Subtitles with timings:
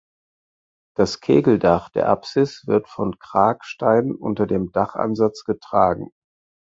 [0.97, 6.09] Das Kegeldach der Apsis wird von Kragsteinen unter dem Dachansatz getragen.